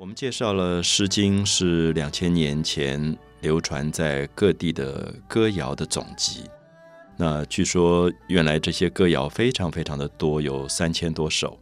[0.00, 6.44] 我们介绍了《诗经》是两千年前流传在各地的歌谣的总集。
[7.18, 11.60] 那据说原来这些歌谣非常非常的多，有三千多首。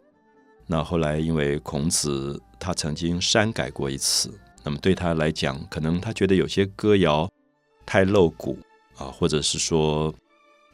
[0.65, 4.33] 那后来因为孔子他曾经删改过一次，
[4.63, 7.29] 那么对他来讲，可能他觉得有些歌谣
[7.85, 8.57] 太露骨
[8.95, 10.15] 啊，或者是说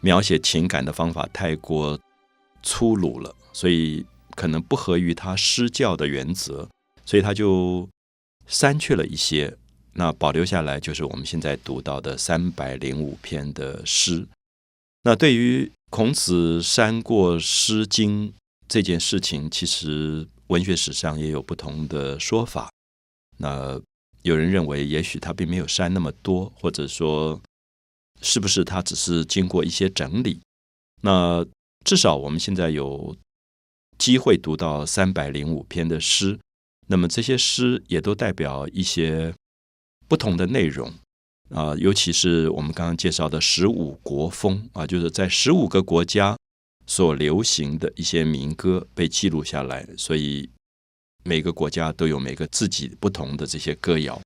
[0.02, 2.00] 描写情感的方法太过
[2.62, 4.06] 粗鲁了，所以
[4.36, 6.70] 可能不合于他诗教的原则。
[7.06, 7.88] 所以他就
[8.48, 9.56] 删去了一些，
[9.94, 14.28] 那保留下来就是我们现在读到的三百零五篇的诗。
[15.04, 18.30] 那对于孔子删过《诗经》
[18.68, 22.70] 这件事情，其实文学史上也有不同的说法。
[23.38, 23.80] 那
[24.24, 27.40] 有人认为，也许他并没有删那么多，或者说，
[28.22, 30.42] 是不是他只是经过一些整理？
[31.02, 31.46] 那
[31.84, 33.16] 至少我们现在有
[34.00, 36.40] 机会读到三百零五篇的诗。
[36.88, 39.34] 那么这些诗也都代表一些
[40.08, 40.94] 不同的内容
[41.50, 46.38] 啊，尤其是我们刚刚介绍的十五国风啊，就是在十五个国家
[46.86, 50.48] 所流行的一些民歌被记录下来，所以
[51.24, 54.22] 每个国家都有每个自己不同的这些歌谣。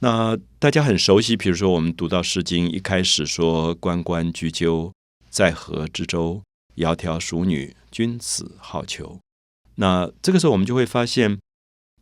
[0.00, 4.92] 那大家很熟悉，比如说我们读到《诗经》一开始说“关关雎鸠，
[5.30, 6.42] 在河之洲，
[6.76, 9.18] 窈窕淑女，君子好逑”。
[9.76, 11.38] 那这个时候我们就会发现。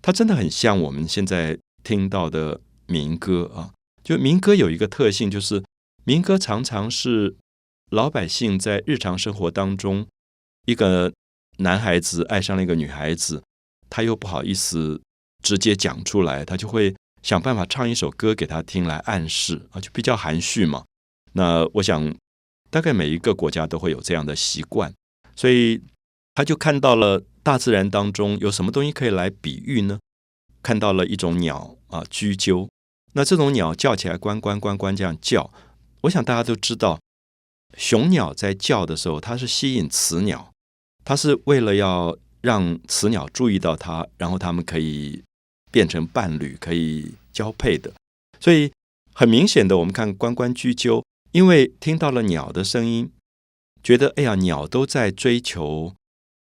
[0.01, 3.75] 它真的很像我们现在听到的民歌啊！
[4.03, 5.63] 就民歌有一个特性，就是
[6.05, 7.37] 民歌常常是
[7.91, 10.07] 老百姓在日常生活当中，
[10.67, 11.13] 一个
[11.59, 13.43] 男孩子爱上了一个女孩子，
[13.91, 15.03] 他又不好意思
[15.43, 20.85] 直接讲出来，他就会想办法唱一首歌给他听来暗示啊，就比较含蓄嘛。
[21.33, 22.15] 那我想，
[22.71, 24.95] 大概每一个国家都会有这样的习惯，
[25.35, 25.83] 所以
[26.35, 27.25] 他就看到了。
[27.49, 29.99] 大自然当中有什么东西可以来比喻呢？
[30.63, 32.69] 看到了一种鸟啊，雎鸠。
[33.15, 35.51] 那这种鸟叫起来，关关关关这样叫。
[36.03, 37.01] 我想大家都知道，
[37.75, 40.53] 雄鸟在叫的时候，它是吸引雌鸟，
[41.07, 45.23] 它是为了要让雌鸟注意到它，然后它们可以
[45.73, 47.91] 变成伴侣，可以交配的。
[48.39, 48.71] 所以
[49.15, 53.11] 很明显的，我们看关关雎鸠，因为听到了鸟的声音，
[53.83, 55.95] 觉得哎呀，鸟都在追求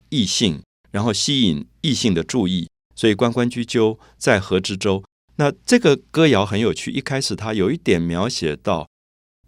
[0.07, 0.61] 异性。
[0.93, 5.03] 然后吸引异性的注意，所以关关雎鸠，在河之洲。
[5.37, 8.87] 那这个歌谣很有趣，一开始他有一点描写到，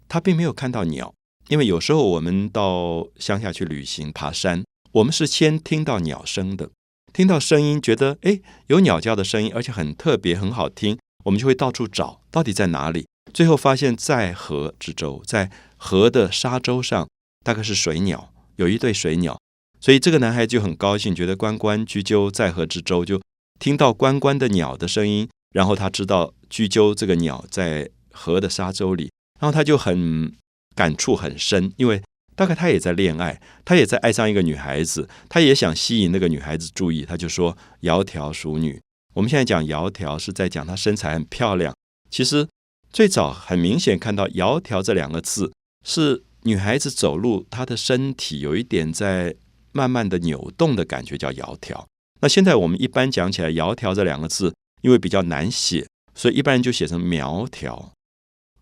[0.08, 1.14] 他并没有看到鸟，
[1.48, 6.70] 因为有时候我们到乡下去旅行、爬山，我们是先听到鸟声的，
[7.12, 13.06] 听到声音，觉得哎有鸟叫的声音，而且很特别、很好听，我们就会到处找，到底在哪里？
[13.32, 17.08] 最后发现，在河之洲，在河的沙洲上，
[17.44, 19.38] 大概是水鸟，有一对水鸟。
[19.86, 23.22] 所以这个男孩就很高兴，觉得关关雎鸠，在河之洲，就
[23.60, 30.34] 听到关关的鸟的声音，然后他知道雎鸠这个鸟在河的沙洲里，然后他就很
[30.74, 32.02] 感触很深，因为
[32.34, 38.82] 大概他也在恋爱，他也在爱上一个女孩子，他也想吸引那个女孩子注意，他就说“窈窕淑女”。
[39.14, 41.72] 我们现在讲“窈窕”是在讲她身材很漂亮，
[42.10, 42.48] 其实
[42.92, 45.52] 最早很明显看到“窈窕”这两个字
[45.84, 49.36] 是女孩子走路，她的身体有一点在。
[49.76, 51.84] 慢慢的扭动的感觉叫窈窕。
[52.20, 57.92] 那现在我们一般讲起来“窈窕”这两个字，因为比较难写，所以一般人就写成苗条。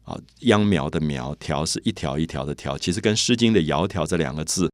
[0.03, 4.71] 啊，秧苗的苗条是一条一条的条，其实跟《诗经》的“窈窕”这两个字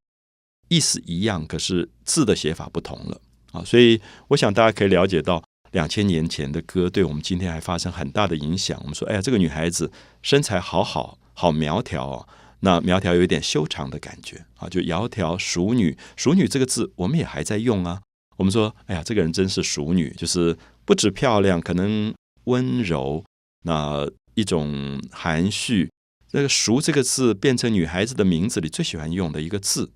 [0.68, 3.20] 意思一样，可是字的写法不同了。
[3.52, 5.40] 啊，所以我想大家可以了解到，
[5.72, 8.76] 两千年前的歌对我们今天还发生很大的影响。
[8.80, 12.28] 我们说，哎呀，这个女孩子身材好好，好苗条哦。
[12.60, 18.02] 那苗条有一点修长的感觉啊，就窈窕淑女，淑女这个字我们也还在用啊。
[18.36, 23.24] 我们说，哎呀，这个人真是淑女，就是不止漂亮，可能温柔，
[23.64, 25.90] 那一种含蓄。
[26.32, 29.90] 那个“淑”这个字变成女孩子的名字里最喜欢用的一个字。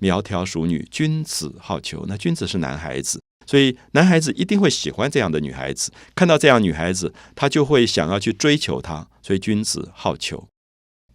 [0.00, 2.04] 苗条淑女，君子好逑。
[2.08, 5.92] 那君子是男孩子，所以男孩子一定会喜欢这样的女孩子。
[6.16, 10.46] 看到这样女孩子，他就会想要去追求她，所以君子好逑。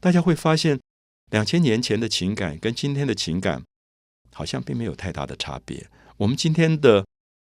[0.06, 0.80] 大家会发现，
[1.32, 3.64] 两千年前的情感跟今天的情感
[4.32, 5.90] 好像并没有太大的差别。
[6.18, 7.04] 我们今天的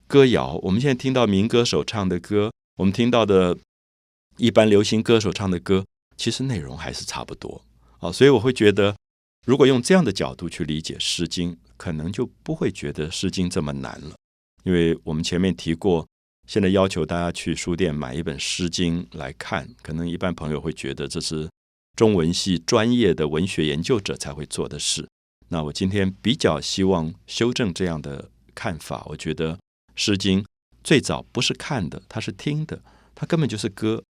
[0.06, 3.58] 歌谣，我们现在听到民歌手唱的歌，我们听到的
[4.38, 5.84] 一般流行歌手唱的歌，
[6.16, 7.62] 其实内容还是差不多。
[7.98, 8.96] 啊，所以我会觉得，
[9.44, 14.16] 如果用这样的角度去理解《诗经》，可能就不会觉得《诗经》这么难了。
[14.64, 16.08] 因为我们前面提过，
[16.48, 21.46] 现在要求大家去书店买一本《诗经》来看，可能一般朋友会觉得这是。
[21.96, 25.08] 中文系专业的文学研究者才会做的事。
[25.48, 29.04] 那我今天比较希望修正这样的看法。
[29.08, 29.54] 我觉得
[29.94, 30.42] 《诗经》
[30.84, 32.82] 最早不是看的，它是听的，
[33.14, 34.02] 它根本就是歌。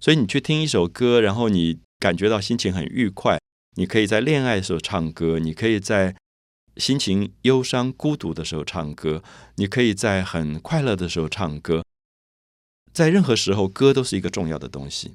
[0.00, 3.38] 所以你去听一首歌，然后你感觉到心情很愉快，
[3.76, 6.16] 你可以在恋爱的时候唱歌，你可以在
[6.76, 9.22] 心情忧伤、孤独的时候唱歌，
[9.56, 11.84] 你可以在很快乐的时候唱歌。
[12.92, 15.12] 在任何时候，歌都是一个重要的东西。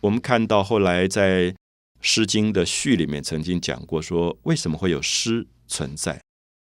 [0.00, 1.52] 我们看到后来在
[2.00, 6.20] 《诗经》的序里面曾经讲过，说为什么会有诗存在？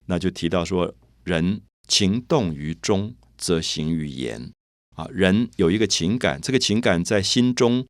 [0.08, 4.52] 那就提到说，人情动于中，则行于言。
[4.96, 7.88] 啊，人有一个情感，这个情感在心中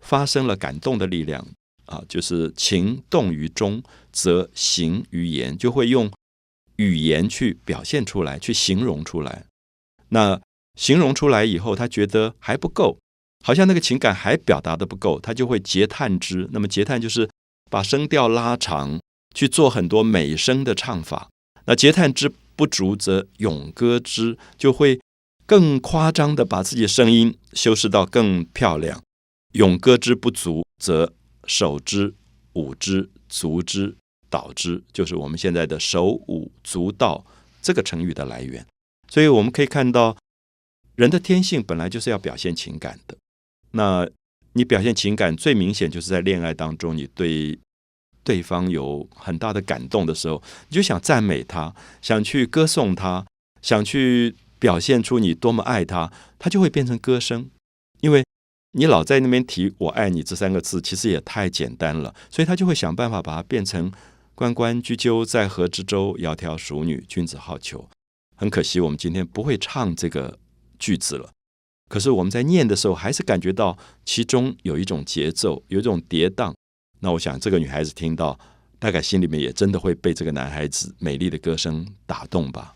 [0.00, 1.46] 发生了感动的力量。
[1.86, 6.10] 啊，就是情动于中，则行于言，就会用
[6.76, 9.44] 语言去表现出来，去形容出来。
[10.08, 10.40] 那
[10.76, 12.98] 形容出来以后，他觉得还不够，
[13.44, 16.48] 好像那个情感还表达的不够，他就会截叹之。
[16.50, 17.28] 那么截叹就是
[17.70, 18.98] 把声调拉长，
[19.34, 21.28] 去做很多美声的唱法。
[21.66, 24.98] 那截叹之不足，则咏歌之，就会
[25.44, 29.02] 更夸张的把自己的声音修饰到更漂亮。
[29.52, 31.12] 咏歌之不足，则
[31.44, 32.14] 手之、
[32.54, 33.94] 舞之、足之、
[34.30, 37.22] 蹈之，就是我们现在的手舞足蹈
[37.60, 38.66] 这个成语的来源。
[39.08, 40.16] 所以我们可以看到。
[40.96, 43.16] 人的天性本来就是要表现情感的，
[43.76, 44.08] 那
[44.52, 47.58] 你表现情感最明显就是在恋爱当中，你对
[48.22, 53.26] 对方有很大的感动的时候，你就想赞美他，想去歌颂他，
[53.62, 57.50] 想去表现出你多么爱他，他就会变成歌声。
[58.00, 58.24] 因为
[58.72, 63.92] 你老在那边提“我爱你”这三个字，其实也太简单了，所以他就会想办法把它变成
[64.34, 67.86] “关关雎鸠，在河之洲，窈窕淑女，君子好逑”。
[68.36, 70.38] 很可惜，我们今天不会唱这个。
[70.76, 71.30] 句子了，
[71.88, 76.52] 可是我们在念的时候，还是感觉到其中有一种节奏，有一种跌宕。
[77.00, 78.38] 那我想，这个女孩子听到，
[78.78, 82.74] 大概心里面也真的会被这个男孩子美丽的歌声打动吧。